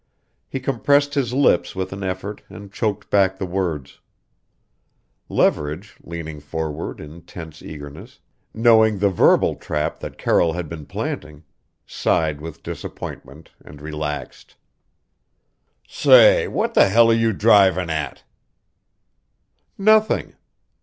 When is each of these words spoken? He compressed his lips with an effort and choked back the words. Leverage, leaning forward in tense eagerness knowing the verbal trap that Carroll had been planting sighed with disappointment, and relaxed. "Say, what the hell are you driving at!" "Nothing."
He 0.49 0.59
compressed 0.59 1.13
his 1.13 1.31
lips 1.31 1.75
with 1.75 1.93
an 1.93 2.01
effort 2.01 2.41
and 2.49 2.73
choked 2.73 3.11
back 3.11 3.37
the 3.37 3.45
words. 3.45 3.99
Leverage, 5.29 5.95
leaning 6.01 6.39
forward 6.39 6.99
in 6.99 7.21
tense 7.21 7.61
eagerness 7.61 8.19
knowing 8.51 8.97
the 8.97 9.11
verbal 9.11 9.53
trap 9.53 9.99
that 9.99 10.17
Carroll 10.17 10.53
had 10.53 10.67
been 10.67 10.87
planting 10.87 11.43
sighed 11.85 12.41
with 12.41 12.63
disappointment, 12.63 13.51
and 13.63 13.79
relaxed. 13.79 14.55
"Say, 15.87 16.47
what 16.47 16.73
the 16.73 16.89
hell 16.89 17.11
are 17.11 17.13
you 17.13 17.31
driving 17.31 17.91
at!" 17.91 18.23
"Nothing." 19.77 20.33